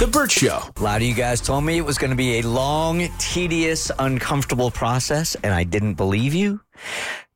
The 0.00 0.06
Bert 0.06 0.30
Show. 0.30 0.62
A 0.78 0.82
lot 0.82 1.02
of 1.02 1.06
you 1.06 1.12
guys 1.12 1.42
told 1.42 1.62
me 1.62 1.76
it 1.76 1.84
was 1.84 1.98
going 1.98 2.08
to 2.08 2.16
be 2.16 2.38
a 2.38 2.42
long, 2.42 3.06
tedious, 3.18 3.92
uncomfortable 3.98 4.70
process, 4.70 5.34
and 5.42 5.52
I 5.52 5.62
didn't 5.64 5.92
believe 5.96 6.32
you 6.32 6.62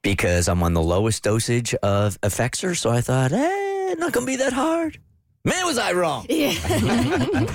because 0.03 0.49
I'm 0.49 0.63
on 0.63 0.73
the 0.73 0.81
lowest 0.81 1.23
dosage 1.23 1.75
of 1.75 2.19
Effexor. 2.23 2.75
So 2.75 2.89
I 2.89 3.03
thought, 3.03 3.33
eh, 3.33 3.95
not 3.99 4.13
going 4.13 4.25
to 4.25 4.33
be 4.33 4.37
that 4.37 4.55
hard. 4.55 4.99
Man, 5.45 5.67
was 5.67 5.77
I 5.77 5.93
wrong. 5.93 6.25
Yeah. 6.31 6.55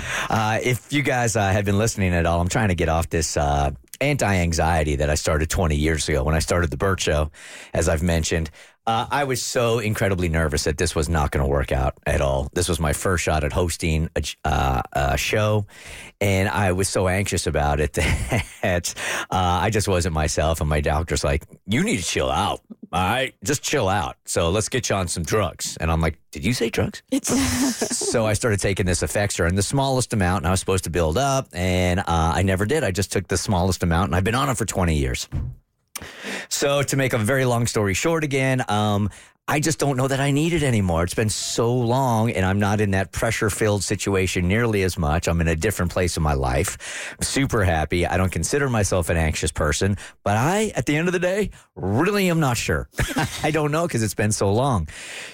Uh, 0.30 0.60
if 0.62 0.92
you 0.92 1.02
guys 1.02 1.34
uh, 1.34 1.50
have 1.50 1.64
been 1.64 1.76
listening 1.76 2.14
at 2.14 2.24
all, 2.24 2.40
I'm 2.40 2.48
trying 2.48 2.68
to 2.68 2.76
get 2.76 2.88
off 2.88 3.10
this 3.10 3.36
uh, 3.36 3.72
anti 4.00 4.34
anxiety 4.36 4.96
that 4.96 5.10
I 5.10 5.14
started 5.14 5.50
20 5.50 5.76
years 5.76 6.08
ago 6.08 6.24
when 6.24 6.34
I 6.34 6.38
started 6.38 6.70
the 6.70 6.76
Bert 6.76 7.00
Show, 7.00 7.30
as 7.74 7.88
I've 7.88 8.02
mentioned. 8.02 8.50
Uh, 8.86 9.06
I 9.10 9.24
was 9.24 9.42
so 9.42 9.78
incredibly 9.78 10.28
nervous 10.28 10.64
that 10.64 10.78
this 10.78 10.96
was 10.96 11.08
not 11.08 11.30
going 11.30 11.44
to 11.44 11.48
work 11.48 11.70
out 11.70 11.98
at 12.06 12.20
all. 12.20 12.48
This 12.54 12.68
was 12.68 12.80
my 12.80 12.92
first 12.92 13.22
shot 13.22 13.44
at 13.44 13.52
hosting 13.52 14.08
a, 14.16 14.22
uh, 14.44 14.82
a 14.92 15.16
show, 15.18 15.66
and 16.20 16.48
I 16.48 16.72
was 16.72 16.88
so 16.88 17.06
anxious 17.06 17.46
about 17.46 17.78
it 17.78 17.92
that 18.62 18.94
uh, 19.30 19.60
I 19.62 19.70
just 19.70 19.86
wasn't 19.86 20.14
myself. 20.14 20.60
And 20.60 20.68
my 20.68 20.80
doctor's 20.80 21.22
like, 21.22 21.44
"You 21.66 21.84
need 21.84 21.98
to 21.98 22.04
chill 22.04 22.30
out. 22.30 22.62
All 22.92 23.00
right, 23.00 23.34
just 23.44 23.62
chill 23.62 23.88
out. 23.88 24.16
So 24.24 24.50
let's 24.50 24.68
get 24.68 24.88
you 24.90 24.96
on 24.96 25.06
some 25.08 25.22
drugs." 25.22 25.76
And 25.80 25.90
I'm 25.92 26.00
like, 26.00 26.18
"Did 26.32 26.44
you 26.44 26.52
say 26.52 26.70
drugs?" 26.70 27.02
so 27.22 28.26
I 28.26 28.32
started 28.32 28.60
taking 28.60 28.86
this 28.86 29.02
Effexor 29.02 29.48
in 29.48 29.54
the 29.54 29.62
smallest 29.62 30.12
amount, 30.12 30.38
and 30.38 30.48
I 30.48 30.50
was 30.50 30.60
supposed 30.60 30.84
to 30.84 30.90
build 30.90 31.16
up, 31.16 31.48
and 31.52 32.00
uh, 32.00 32.04
I 32.08 32.42
never 32.42 32.66
did. 32.66 32.82
I 32.82 32.90
just 32.90 33.12
took 33.12 33.28
the 33.28 33.38
smallest 33.38 33.82
amount, 33.82 34.08
and 34.08 34.16
I've 34.16 34.24
been 34.24 34.34
on 34.34 34.48
it 34.48 34.56
for 34.56 34.64
20 34.64 34.96
years. 34.96 35.28
So 36.48 36.82
to 36.82 36.96
make 36.96 37.12
a 37.12 37.18
very 37.18 37.44
long 37.44 37.66
story 37.66 37.94
short, 37.94 38.24
again, 38.24 38.64
um, 38.68 39.10
I 39.50 39.58
just 39.58 39.80
don't 39.80 39.96
know 39.96 40.06
that 40.06 40.20
I 40.20 40.30
need 40.30 40.52
it 40.52 40.62
anymore. 40.62 41.02
It's 41.02 41.12
been 41.12 41.28
so 41.28 41.74
long, 41.74 42.30
and 42.30 42.46
I'm 42.46 42.60
not 42.60 42.80
in 42.80 42.92
that 42.92 43.10
pressure 43.10 43.50
filled 43.50 43.82
situation 43.82 44.46
nearly 44.46 44.84
as 44.84 44.96
much. 44.96 45.26
I'm 45.26 45.40
in 45.40 45.48
a 45.48 45.56
different 45.56 45.90
place 45.90 46.16
in 46.16 46.22
my 46.22 46.34
life. 46.34 47.16
I'm 47.18 47.24
super 47.24 47.64
happy. 47.64 48.06
I 48.06 48.16
don't 48.16 48.30
consider 48.30 48.70
myself 48.70 49.08
an 49.08 49.16
anxious 49.16 49.50
person, 49.50 49.96
but 50.22 50.36
I, 50.36 50.70
at 50.76 50.86
the 50.86 50.94
end 50.94 51.08
of 51.08 51.12
the 51.12 51.18
day, 51.18 51.50
really 51.74 52.30
am 52.30 52.38
not 52.38 52.58
sure. 52.58 52.88
I 53.42 53.50
don't 53.50 53.72
know 53.72 53.88
because 53.88 54.04
it's 54.04 54.14
been 54.14 54.30
so 54.30 54.52
long. 54.52 54.86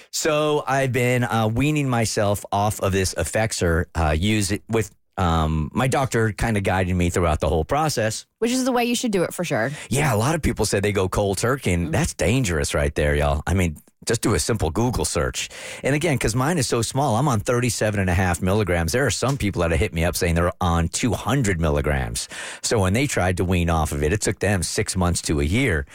So 0.09 0.63
I've 0.65 0.91
been 0.91 1.23
uh, 1.23 1.47
weaning 1.47 1.87
myself 1.87 2.43
off 2.51 2.79
of 2.79 2.93
this 2.93 3.13
Effexor, 3.13 3.85
uh, 3.93 4.15
use 4.17 4.51
it 4.51 4.63
with 4.67 4.89
um, 5.17 5.69
my 5.73 5.87
doctor 5.87 6.31
kind 6.31 6.57
of 6.57 6.63
guided 6.63 6.95
me 6.95 7.11
throughout 7.11 7.39
the 7.39 7.49
whole 7.49 7.65
process. 7.65 8.25
Which 8.39 8.51
is 8.51 8.65
the 8.65 8.71
way 8.71 8.85
you 8.85 8.95
should 8.95 9.11
do 9.11 9.23
it 9.23 9.33
for 9.33 9.43
sure. 9.43 9.71
Yeah, 9.89 10.13
a 10.13 10.17
lot 10.17 10.33
of 10.33 10.41
people 10.41 10.65
said 10.65 10.81
they 10.81 10.91
go 10.91 11.07
cold 11.07 11.37
turkey, 11.37 11.73
and 11.73 11.93
that's 11.93 12.15
dangerous 12.15 12.73
right 12.73 12.93
there, 12.93 13.15
y'all. 13.15 13.41
I 13.47 13.53
mean, 13.53 13.77
just 14.07 14.21
do 14.21 14.33
a 14.33 14.39
simple 14.39 14.71
Google 14.71 15.05
search. 15.05 15.49
And 15.83 15.93
again, 15.93 16.15
because 16.15 16.35
mine 16.35 16.57
is 16.57 16.67
so 16.67 16.81
small, 16.81 17.17
I'm 17.17 17.27
on 17.27 17.39
37 17.41 17.99
and 17.99 18.09
a 18.09 18.13
half 18.13 18.41
milligrams. 18.41 18.93
There 18.93 19.05
are 19.05 19.11
some 19.11 19.37
people 19.37 19.61
that 19.61 19.71
have 19.71 19.79
hit 19.79 19.93
me 19.93 20.03
up 20.03 20.15
saying 20.15 20.35
they're 20.35 20.51
on 20.61 20.87
200 20.87 21.59
milligrams. 21.59 22.29
So 22.61 22.79
when 22.79 22.93
they 22.93 23.05
tried 23.05 23.37
to 23.37 23.45
wean 23.45 23.69
off 23.69 23.91
of 23.91 24.01
it, 24.03 24.13
it 24.13 24.21
took 24.21 24.39
them 24.39 24.63
six 24.63 24.95
months 24.95 25.21
to 25.23 25.41
a 25.41 25.43
year. 25.43 25.85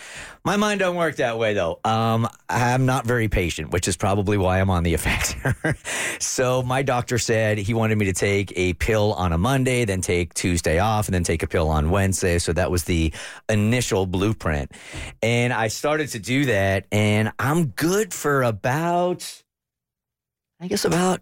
My 0.45 0.57
mind 0.57 0.81
don't 0.81 0.97
work 0.97 1.17
that 1.17 1.39
way 1.39 1.55
though. 1.55 1.79
Um, 1.85 2.29
I'm 2.49 2.85
not 2.85 3.07
very 3.07 3.29
patient, 3.29 3.71
which 3.71 3.87
is 3.87 3.97
probably 3.97 4.37
why 4.37 4.61
I'm 4.61 4.71
on 4.71 4.83
the 4.83 4.95
Effexor. 5.03 5.77
so 6.21 6.63
my 6.65 6.83
doctor 6.83 7.17
said 7.19 7.59
he 7.59 7.75
wanted 7.75 7.97
me 7.97 8.07
to 8.07 8.13
take 8.13 8.53
a 8.57 8.73
pill 8.75 9.13
on 9.15 9.33
a 9.33 9.39
Monday, 9.39 9.85
then 9.85 10.01
take 10.01 10.35
Tuesday 10.35 10.81
off, 10.81 11.07
and 11.07 11.15
then 11.15 11.23
take 11.23 11.45
a 11.45 11.47
pill 11.47 11.69
on 11.69 11.91
Wednesday. 11.91 12.41
So 12.41 12.53
that 12.55 12.73
was 12.73 12.85
the 12.85 13.13
initial 13.49 14.05
blueprint. 14.07 14.73
And 15.23 15.53
I 15.53 15.69
started 15.69 16.09
to 16.09 16.19
do 16.19 16.47
that, 16.47 16.87
and 16.91 17.31
I'm 17.39 17.67
good 17.67 18.13
for 18.13 18.43
about, 18.43 19.45
I 20.61 20.67
guess, 20.67 20.85
about 20.85 21.21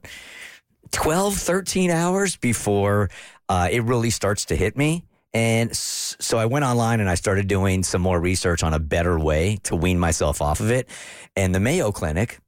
12, 0.93 1.37
13 1.37 1.91
hours 1.91 2.37
before 2.37 3.11
uh, 3.51 3.69
it 3.71 3.83
really 3.83 4.11
starts 4.11 4.47
to 4.47 4.57
hit 4.57 4.79
me. 4.79 5.05
And 5.33 5.75
so 5.77 6.39
I 6.39 6.47
went 6.47 6.65
online 6.65 7.01
and 7.01 7.09
I 7.09 7.15
started 7.15 7.47
doing 7.47 7.83
some 7.85 8.03
more 8.03 8.21
research 8.21 8.63
on 8.63 8.75
a 8.75 8.81
better 8.81 9.19
way 9.19 9.59
to 9.65 9.77
wean 9.77 9.99
myself 9.99 10.43
off 10.43 10.61
of 10.61 10.71
it. 10.71 10.89
And 11.37 11.55
the 11.55 11.61
Mayo 11.61 11.93
Clinic, 11.93 12.41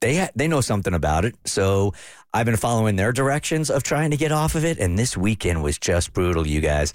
they 0.00 0.18
ha- 0.18 0.30
they 0.34 0.48
know 0.48 0.60
something 0.60 0.92
about 0.92 1.24
it. 1.24 1.36
So 1.44 1.94
I've 2.32 2.46
been 2.46 2.56
following 2.56 2.96
their 2.96 3.12
directions 3.12 3.70
of 3.70 3.84
trying 3.84 4.10
to 4.10 4.16
get 4.16 4.32
off 4.32 4.56
of 4.56 4.64
it. 4.64 4.78
And 4.78 4.98
this 4.98 5.16
weekend 5.16 5.62
was 5.62 5.78
just 5.78 6.12
brutal, 6.12 6.46
you 6.46 6.60
guys. 6.60 6.92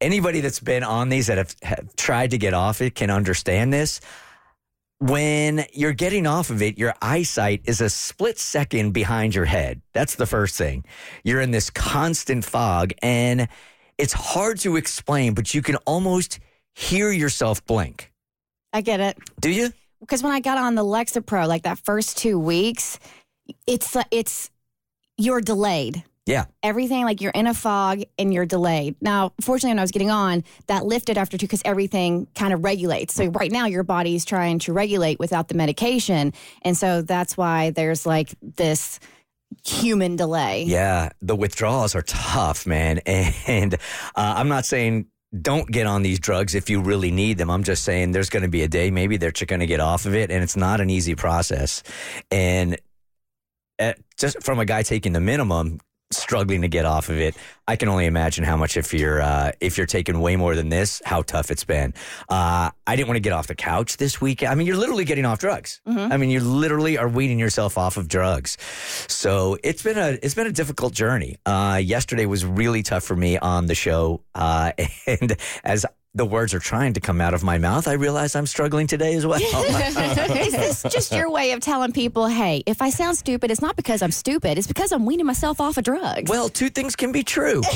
Anybody 0.00 0.40
that's 0.40 0.60
been 0.60 0.82
on 0.82 1.08
these 1.08 1.28
that 1.28 1.38
have, 1.38 1.54
have 1.62 1.94
tried 1.96 2.32
to 2.32 2.38
get 2.38 2.52
off 2.52 2.82
it 2.82 2.96
can 2.96 3.10
understand 3.10 3.72
this. 3.72 4.00
When 4.98 5.64
you're 5.72 5.94
getting 5.94 6.26
off 6.26 6.50
of 6.50 6.62
it, 6.62 6.78
your 6.78 6.94
eyesight 7.00 7.62
is 7.64 7.80
a 7.80 7.90
split 7.90 8.38
second 8.38 8.92
behind 8.92 9.34
your 9.34 9.44
head. 9.46 9.82
That's 9.92 10.16
the 10.16 10.26
first 10.26 10.56
thing. 10.56 10.84
You're 11.24 11.40
in 11.40 11.50
this 11.52 11.70
constant 11.70 12.44
fog, 12.44 12.92
and 13.02 13.48
it's 13.98 14.12
hard 14.12 14.58
to 14.60 14.76
explain, 14.76 15.34
but 15.34 15.54
you 15.54 15.62
can 15.62 15.76
almost 15.86 16.38
hear 16.74 17.10
yourself 17.10 17.64
blink. 17.66 18.12
I 18.72 18.80
get 18.80 19.00
it. 19.00 19.18
Do 19.40 19.50
you? 19.50 19.72
Because 20.00 20.22
when 20.22 20.32
I 20.32 20.40
got 20.40 20.58
on 20.58 20.74
the 20.74 20.84
Lexapro, 20.84 21.46
like 21.46 21.62
that 21.62 21.78
first 21.78 22.18
two 22.18 22.38
weeks, 22.38 22.98
it's 23.66 23.96
it's 24.10 24.50
you're 25.16 25.40
delayed. 25.40 26.02
Yeah. 26.24 26.44
Everything 26.62 27.04
like 27.04 27.20
you're 27.20 27.32
in 27.32 27.48
a 27.48 27.54
fog 27.54 28.02
and 28.16 28.32
you're 28.32 28.46
delayed. 28.46 28.94
Now, 29.00 29.32
fortunately, 29.40 29.70
when 29.70 29.80
I 29.80 29.82
was 29.82 29.90
getting 29.90 30.10
on, 30.10 30.44
that 30.68 30.86
lifted 30.86 31.18
after 31.18 31.36
two 31.36 31.46
because 31.46 31.62
everything 31.64 32.28
kind 32.36 32.52
of 32.52 32.62
regulates. 32.62 33.14
So 33.14 33.26
right 33.26 33.50
now, 33.50 33.66
your 33.66 33.82
body's 33.82 34.24
trying 34.24 34.60
to 34.60 34.72
regulate 34.72 35.18
without 35.18 35.48
the 35.48 35.54
medication, 35.54 36.32
and 36.62 36.76
so 36.76 37.02
that's 37.02 37.36
why 37.36 37.70
there's 37.70 38.06
like 38.06 38.34
this 38.40 39.00
human 39.64 40.16
delay. 40.16 40.64
Yeah, 40.64 41.10
the 41.20 41.36
withdrawals 41.36 41.94
are 41.94 42.02
tough, 42.02 42.66
man. 42.66 43.00
And 43.46 43.74
uh, 43.74 43.78
I'm 44.14 44.48
not 44.48 44.64
saying 44.64 45.06
don't 45.40 45.70
get 45.70 45.86
on 45.86 46.02
these 46.02 46.18
drugs 46.18 46.54
if 46.54 46.68
you 46.68 46.80
really 46.80 47.10
need 47.10 47.38
them. 47.38 47.50
I'm 47.50 47.62
just 47.64 47.84
saying 47.84 48.12
there's 48.12 48.28
going 48.28 48.42
to 48.42 48.48
be 48.48 48.62
a 48.62 48.68
day 48.68 48.90
maybe 48.90 49.16
that 49.18 49.40
you're 49.40 49.46
going 49.46 49.60
to 49.60 49.66
get 49.66 49.80
off 49.80 50.04
of 50.04 50.14
it, 50.14 50.30
and 50.30 50.42
it's 50.42 50.56
not 50.56 50.80
an 50.80 50.90
easy 50.90 51.14
process. 51.14 51.82
And 52.30 52.78
at, 53.78 53.98
just 54.18 54.42
from 54.42 54.58
a 54.58 54.64
guy 54.64 54.82
taking 54.82 55.12
the 55.12 55.20
minimum, 55.20 55.80
struggling 56.12 56.62
to 56.62 56.68
get 56.68 56.84
off 56.84 57.08
of 57.08 57.18
it, 57.18 57.36
I 57.68 57.76
can 57.76 57.88
only 57.88 58.06
imagine 58.06 58.44
how 58.44 58.56
much 58.56 58.76
if 58.76 58.92
you're 58.92 59.20
uh, 59.22 59.52
if 59.60 59.78
you're 59.78 59.86
taking 59.86 60.20
way 60.20 60.36
more 60.36 60.54
than 60.54 60.68
this, 60.68 61.00
how 61.04 61.22
tough 61.22 61.50
it's 61.50 61.64
been. 61.64 61.94
Uh, 62.28 62.70
I 62.86 62.96
didn't 62.96 63.08
want 63.08 63.16
to 63.16 63.20
get 63.20 63.32
off 63.32 63.46
the 63.46 63.54
couch 63.54 63.96
this 63.98 64.20
week. 64.20 64.42
I 64.42 64.54
mean, 64.54 64.66
you're 64.66 64.76
literally 64.76 65.04
getting 65.04 65.24
off 65.24 65.38
drugs. 65.38 65.80
I 66.12 66.16
mean, 66.16 66.30
you 66.30 66.40
literally 66.40 66.98
are 66.98 67.08
weaning 67.08 67.38
yourself 67.38 67.78
off 67.78 67.96
of 67.96 68.08
drugs. 68.08 68.58
So 69.08 69.58
it's 69.62 69.82
been 69.82 69.98
a 69.98 70.18
it's 70.22 70.34
been 70.34 70.46
a 70.46 70.52
difficult 70.52 70.92
journey. 70.92 71.36
Uh, 71.46 71.80
yesterday 71.82 72.26
was 72.26 72.44
really 72.44 72.82
tough 72.82 73.04
for 73.04 73.16
me 73.16 73.38
on 73.38 73.66
the 73.66 73.74
show, 73.74 74.22
uh, 74.34 74.72
and 75.06 75.36
as 75.64 75.86
the 76.14 76.26
words 76.26 76.52
are 76.52 76.58
trying 76.58 76.92
to 76.92 77.00
come 77.00 77.22
out 77.22 77.32
of 77.32 77.42
my 77.42 77.56
mouth, 77.56 77.88
I 77.88 77.94
realize 77.94 78.36
I'm 78.36 78.44
struggling 78.44 78.86
today 78.86 79.14
as 79.14 79.24
well. 79.24 79.40
Is 79.40 80.52
this 80.52 80.82
just 80.92 81.10
your 81.12 81.30
way 81.30 81.52
of 81.52 81.60
telling 81.60 81.92
people, 81.92 82.26
hey, 82.26 82.62
if 82.66 82.82
I 82.82 82.90
sound 82.90 83.16
stupid, 83.16 83.50
it's 83.50 83.62
not 83.62 83.76
because 83.76 84.02
I'm 84.02 84.10
stupid, 84.10 84.58
it's 84.58 84.66
because 84.66 84.92
I'm 84.92 85.06
weaning 85.06 85.24
myself 85.24 85.58
off 85.58 85.78
of 85.78 85.84
drugs? 85.84 86.30
Well, 86.30 86.50
two 86.50 86.68
things 86.68 86.96
can 86.96 87.12
be 87.12 87.22
true. 87.22 87.62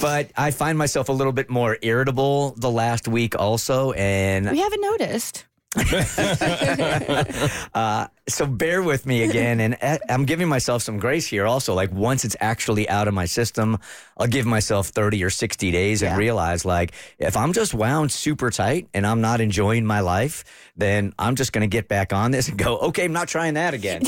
but 0.00 0.30
I 0.36 0.50
find 0.52 0.78
myself 0.78 1.10
a 1.10 1.12
little 1.12 1.34
bit 1.34 1.50
more 1.50 1.76
irritable 1.82 2.54
the 2.56 2.70
last 2.70 3.06
week 3.06 3.38
also. 3.38 3.92
And 3.92 4.50
we 4.50 4.60
haven't 4.60 4.80
noticed. 4.80 5.44
uh, 7.74 8.06
so 8.26 8.46
bear 8.46 8.82
with 8.82 9.04
me 9.04 9.22
again. 9.22 9.60
And 9.60 9.76
uh, 9.82 9.98
I'm 10.08 10.24
giving 10.24 10.48
myself 10.48 10.82
some 10.82 10.98
grace 10.98 11.26
here 11.26 11.46
also. 11.46 11.74
Like 11.74 11.92
once 11.92 12.24
it's 12.24 12.36
actually 12.40 12.88
out 12.88 13.06
of 13.06 13.14
my 13.14 13.26
system, 13.26 13.78
I'll 14.16 14.26
give 14.26 14.46
myself 14.46 14.88
30 14.88 15.22
or 15.24 15.30
60 15.30 15.70
days 15.70 16.02
and 16.02 16.16
realize 16.16 16.64
like 16.64 16.92
if 17.18 17.36
I'm 17.36 17.52
just 17.52 17.74
wound 17.74 18.10
super 18.12 18.50
tight 18.50 18.88
and 18.94 19.06
I'm 19.06 19.20
not 19.20 19.40
enjoying 19.42 19.84
my 19.84 20.00
life, 20.00 20.42
then 20.76 21.12
I'm 21.18 21.34
just 21.34 21.52
going 21.52 21.68
to 21.68 21.74
get 21.74 21.86
back 21.86 22.12
on 22.12 22.30
this 22.30 22.48
and 22.48 22.56
go, 22.56 22.78
okay, 22.78 23.04
I'm 23.04 23.12
not 23.12 23.28
trying 23.28 23.54
that 23.54 23.74
again. 23.74 24.02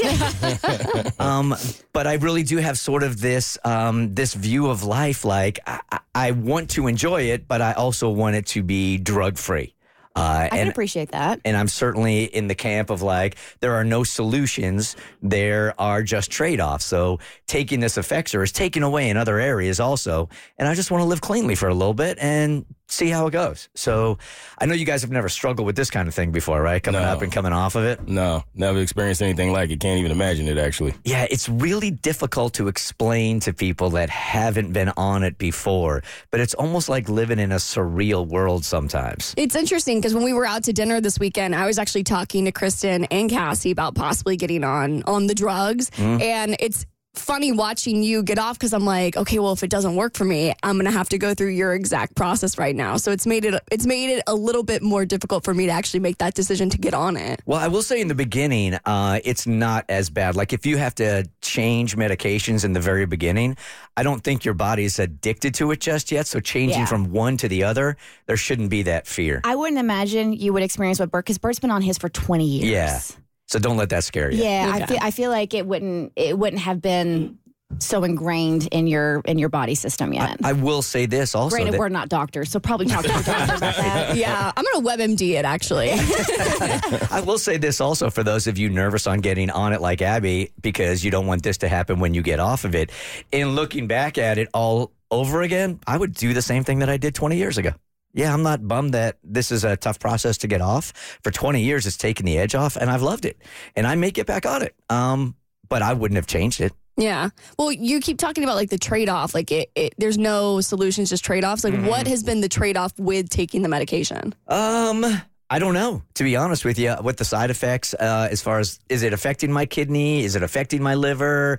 um, 1.19 1.54
but 1.92 2.06
I 2.06 2.15
really 2.15 2.42
do 2.42 2.56
have 2.56 2.78
sort 2.78 3.03
of 3.03 3.21
this 3.21 3.59
um, 3.65 4.15
this 4.15 4.33
view 4.34 4.68
of 4.68 4.83
life. 4.83 5.24
Like 5.24 5.59
I- 5.66 5.80
I 6.13 6.33
want 6.33 6.71
to 6.71 6.86
enjoy 6.89 7.22
it, 7.22 7.47
but 7.47 7.63
I 7.63 7.72
also 7.74 8.10
want 8.10 8.34
it 8.34 8.45
to 8.48 8.63
be 8.65 8.98
drug 8.98 9.39
free. 9.39 9.74
Uh, 10.16 10.21
I 10.45 10.48
can 10.48 10.59
and 10.60 10.68
appreciate 10.71 11.12
that. 11.12 11.41
and 11.45 11.57
I'm 11.57 11.68
certainly 11.68 12.24
in 12.24 12.48
the 12.48 12.54
camp 12.54 12.91
of 12.91 13.01
like 13.01 13.36
there 13.60 13.74
are 13.74 13.84
no 13.84 14.03
solutions, 14.04 14.97
there 15.22 15.74
are 15.80 16.03
just 16.03 16.30
trade 16.30 16.60
offs. 16.60 16.84
So 16.84 17.18
taking 17.47 17.80
this 17.80 17.97
Effexor 17.97 18.42
is 18.42 18.53
taken 18.53 18.83
away 18.83 19.09
in 19.09 19.16
other 19.16 19.39
areas 19.39 19.78
also, 19.80 20.28
and 20.59 20.68
I 20.68 20.74
just 20.74 20.91
want 20.91 21.03
to 21.03 21.07
live 21.07 21.21
cleanly 21.21 21.54
for 21.54 21.68
a 21.68 21.74
little 21.74 21.95
bit 21.95 22.18
and 22.21 22.65
see 22.89 23.09
how 23.09 23.28
it 23.28 23.30
goes. 23.30 23.68
So 23.77 24.18
I 24.59 24.66
know 24.66 24.74
you 24.74 24.84
guys 24.84 25.03
have 25.03 25.12
never 25.12 25.28
struggled 25.28 25.65
with 25.65 25.77
this 25.77 25.91
kind 25.91 26.09
of 26.09 26.15
thing 26.15 26.33
before, 26.33 26.60
right? 26.60 26.83
Coming 26.83 27.03
No. 27.03 27.06
up 27.06 27.22
and 27.22 27.30
coming 27.30 27.53
off 27.53 27.77
of 27.77 27.84
it. 27.84 28.09
No, 28.09 28.42
never 28.56 28.80
experienced 28.80 29.22
anything 29.22 29.53
like 29.53 29.71
it. 29.71 29.78
Can't 29.78 30.01
even 30.01 30.10
imagine 30.10 30.48
it 30.48 30.59
actually. 30.59 30.95
Yeah, 31.04 31.24
it's 31.30 31.48
really 31.48 31.92
difficult 31.92 32.53
to 32.54 32.66
explain 32.66 33.39
to 33.41 33.53
people 33.53 33.91
that 33.91 34.10
haven't 34.10 34.72
been 34.72 34.89
on 34.97 35.22
it 35.22 35.39
before, 35.39 36.03
but 36.33 36.41
it's 36.41 36.54
almost 36.54 36.89
like 36.89 37.09
living 37.09 37.39
in 37.39 37.53
a 37.53 37.56
surreal 37.56 38.27
world 38.27 38.65
sometimes. 38.65 39.34
It's 39.36 39.54
interesting 39.54 39.99
because 40.00 40.14
when 40.14 40.24
we 40.24 40.32
were 40.32 40.47
out 40.47 40.64
to 40.64 40.72
dinner 40.72 41.00
this 41.00 41.18
weekend, 41.18 41.54
I 41.54 41.66
was 41.66 41.78
actually 41.78 42.04
talking 42.04 42.47
to 42.47 42.52
Kristen 42.52 43.04
and 43.06 43.28
Cassie 43.28 43.70
about 43.70 43.94
possibly 43.94 44.36
getting 44.36 44.64
on 44.64 45.02
on 45.02 45.26
the 45.26 45.34
drugs, 45.34 45.91
mm. 45.91 46.20
and 46.22 46.56
it's 46.58 46.86
funny 47.15 47.51
watching 47.53 48.03
you 48.03 48.22
get 48.22 48.39
off 48.39 48.59
because 48.59 48.72
I'm 48.72 48.84
like, 48.84 49.16
okay, 49.16 49.39
well, 49.39 49.53
if 49.53 49.62
it 49.62 49.71
doesn't 49.71 49.97
work 49.97 50.15
for 50.16 50.24
me, 50.24 50.53
I'm 50.62 50.77
gonna 50.77 50.91
have 50.91 51.09
to 51.10 51.18
go 51.18 51.34
through 51.34 51.51
your 51.51 51.74
exact 51.74 52.15
process 52.15 52.57
right 52.59 52.74
now. 52.74 52.97
So 52.97 53.10
it's 53.10 53.27
made 53.27 53.45
it 53.45 53.60
it's 53.72 53.86
made 53.86 54.10
it 54.10 54.22
a 54.27 54.34
little 54.34 54.62
bit 54.62 54.83
more 54.83 55.04
difficult 55.04 55.45
for 55.45 55.53
me 55.53 55.66
to 55.66 55.72
actually 55.72 56.01
make 56.01 56.18
that 56.18 56.34
decision 56.34 56.71
to 56.71 56.78
get 56.78 56.95
on 56.95 57.16
it. 57.16 57.42
Well, 57.47 57.59
I 57.59 57.68
will 57.68 57.83
say 57.83 58.01
in 58.01 58.09
the 58.09 58.15
beginning, 58.15 58.74
uh, 58.84 59.21
it's 59.24 59.47
not 59.47 59.84
as 59.89 60.09
bad. 60.10 60.36
Like 60.36 60.53
if 60.53 60.65
you 60.66 60.77
have 60.78 60.95
to 60.97 61.28
change 61.42 61.97
medications 61.97 62.65
in 62.65 62.72
the 62.72 62.80
very 62.80 63.07
beginning, 63.07 63.56
I 63.97 64.03
don't 64.03 64.22
think 64.22 64.45
your 64.45 64.54
body 64.54 64.84
is 64.84 64.98
addicted 64.98 65.54
to 65.54 65.71
it 65.72 65.80
just 65.80 66.13
yet. 66.13 66.27
So 66.27 66.41
changing 66.41 66.80
Yeah. 66.80 66.86
from 66.86 67.10
one 67.10 67.36
to 67.39 67.48
the 67.48 67.65
other, 67.65 67.97
there 68.27 68.36
shouldn't 68.36 68.71
be 68.71 68.83
that 68.84 69.06
fear. 69.06 69.41
I 69.45 69.56
wouldn't 69.56 69.78
imagine 69.78 70.33
you 70.33 70.53
would 70.53 70.63
experience 70.63 71.01
what 71.01 71.10
Bert 71.10 71.24
because 71.24 71.39
Bert's 71.39 71.59
been 71.59 71.71
on 71.71 71.83
his 71.83 71.98
for 71.98 72.09
20 72.09 72.47
years. 72.47 72.71
Yeah. 72.71 73.01
So 73.50 73.58
don't 73.58 73.76
let 73.76 73.88
that 73.88 74.04
scare 74.04 74.30
you. 74.30 74.44
Yeah, 74.44 74.70
I 74.72 74.86
feel 74.86 74.98
I 75.02 75.10
feel 75.10 75.30
like 75.30 75.54
it 75.54 75.66
wouldn't 75.66 76.12
it 76.14 76.38
wouldn't 76.38 76.62
have 76.62 76.80
been 76.80 77.36
so 77.78 78.04
ingrained 78.04 78.68
in 78.70 78.86
your 78.86 79.22
in 79.24 79.38
your 79.41 79.48
body 79.48 79.74
system 79.74 80.12
yet. 80.12 80.36
I 80.44 80.52
will 80.52 80.82
say 80.82 81.06
this 81.06 81.34
also. 81.34 81.56
Granted, 81.56 81.74
that- 81.74 81.80
we're 81.80 81.88
not 81.88 82.08
doctors, 82.08 82.48
so 82.50 82.60
probably 82.60 82.86
talk 82.86 83.02
to 83.02 83.08
your 83.12 83.22
doctor 83.22 83.54
about 83.56 83.74
that. 83.74 84.16
Yeah, 84.16 84.52
I'm 84.56 84.64
gonna 84.72 84.86
WebMD 84.88 85.30
it 85.38 85.44
actually. 85.44 85.91
I 87.10 87.22
will 87.26 87.38
say 87.38 87.56
this 87.56 87.80
also 87.80 88.08
for 88.08 88.22
those 88.22 88.47
of 88.47 88.56
you 88.56 88.70
nervous 88.70 89.08
on 89.08 89.18
getting 89.18 89.50
on 89.50 89.72
it 89.72 89.80
like 89.80 90.00
Abby 90.00 90.53
because 90.62 91.04
you 91.04 91.10
don't 91.10 91.26
want 91.26 91.42
this 91.42 91.58
to 91.58 91.68
happen 91.68 91.98
when 91.98 92.14
you 92.14 92.22
get 92.22 92.38
off 92.38 92.64
of 92.64 92.76
it. 92.76 92.91
In 93.32 93.56
looking 93.56 93.88
back 93.88 94.16
at 94.16 94.38
it 94.38 94.48
all 94.54 94.92
over 95.10 95.42
again, 95.42 95.80
I 95.88 95.96
would 95.96 96.14
do 96.14 96.32
the 96.34 96.42
same 96.42 96.62
thing 96.62 96.78
that 96.80 96.88
I 96.88 96.98
did 96.98 97.16
20 97.16 97.36
years 97.36 97.58
ago. 97.58 97.72
Yeah, 98.12 98.34
I'm 98.34 98.42
not 98.42 98.66
bummed 98.66 98.95
that 98.95 99.18
this 99.22 99.53
is 99.53 99.65
a 99.65 99.77
tough 99.77 99.98
process 99.98 100.39
to 100.39 100.48
get 100.48 100.60
off. 100.60 100.92
For 101.22 101.30
20 101.30 101.62
years, 101.62 101.86
it's 101.86 101.97
taken 101.97 102.27
the 102.27 102.39
edge 102.39 102.54
off, 102.54 102.77
and 102.77 102.91
I've 102.91 103.03
loved 103.03 103.24
it. 103.24 103.41
And 103.77 103.86
I 103.86 103.95
may 103.95 104.10
get 104.10 104.27
back 104.27 104.47
on 104.47 104.62
it, 104.62 104.74
um, 104.89 105.36
but 105.68 105.83
I 105.83 105.92
wouldn't 105.92 106.16
have 106.16 106.27
changed 106.27 106.60
it. 106.60 106.72
Yeah. 106.97 107.30
Well, 107.59 107.72
you 107.72 108.01
keep 108.01 108.18
talking 108.18 108.45
about 108.45 108.57
like 108.57 108.68
the 108.68 108.78
trade 108.78 109.09
off. 109.09 109.34
Like 109.34 109.51
it, 109.51 109.71
it, 109.74 109.95
there's 109.97 110.18
no 110.18 110.60
solutions, 110.60 111.09
just 111.09 111.24
trade 111.24 111.45
offs. 111.45 111.65
Like 111.65 111.80
what 111.83 112.07
has 112.07 112.22
been 112.22 112.41
the 112.41 112.48
trade 112.48 112.77
off 112.77 112.92
with 112.98 113.30
taking 113.30 113.62
the 113.62 113.68
medication? 113.68 114.34
Um, 114.48 115.06
I 115.48 115.59
don't 115.59 115.74
know, 115.74 116.03
to 116.15 116.24
be 116.24 116.36
honest 116.36 116.65
with 116.65 116.78
you, 116.78 116.92
what 117.01 117.16
the 117.16 117.24
side 117.24 117.51
effects, 117.51 117.95
uh, 117.95 118.28
as 118.30 118.42
far 118.42 118.59
as 118.59 118.78
is 118.89 119.03
it 119.03 119.13
affecting 119.13 119.51
my 119.51 119.66
kidney? 119.66 120.24
Is 120.24 120.36
it 120.36 120.42
affecting 120.42 120.83
my 120.83 120.95
liver? 120.95 121.59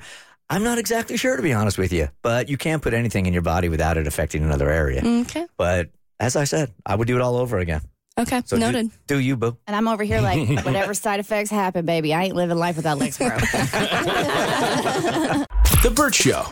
I'm 0.50 0.64
not 0.64 0.78
exactly 0.78 1.18
sure, 1.18 1.38
to 1.38 1.42
be 1.42 1.54
honest 1.54 1.78
with 1.78 1.92
you. 1.92 2.10
But 2.22 2.48
you 2.50 2.58
can't 2.58 2.82
put 2.82 2.94
anything 2.94 3.26
in 3.26 3.34
your 3.34 3.42
body 3.42 3.70
without 3.70 3.98
it 3.98 4.06
affecting 4.06 4.44
another 4.44 4.70
area. 4.70 5.02
Okay. 5.04 5.46
But 5.58 5.90
as 6.22 6.36
I 6.36 6.44
said, 6.46 6.72
I 6.86 6.96
would 6.96 7.08
do 7.08 7.16
it 7.16 7.22
all 7.22 7.36
over 7.36 7.58
again. 7.58 7.82
Okay. 8.20 8.42
So 8.46 8.56
do- 8.58 8.62
Noted. 8.62 8.92
Do, 9.08 9.18
you, 9.20 9.36
boo? 9.36 9.58
And 9.68 9.76
I'm 9.76 9.88
over 9.88 10.04
here 10.04 10.22
like, 10.22 10.48
whatever 10.66 10.94
side 10.94 11.20
effects 11.20 11.50
happen, 11.50 11.86
baby, 11.86 12.14
I 12.14 12.26
ain't 12.26 12.36
living 12.36 12.58
life 12.58 12.76
without 12.78 13.00
Lexapro. 13.00 13.42
The 15.82 15.90
Bert 15.90 16.14
Show. 16.14 16.46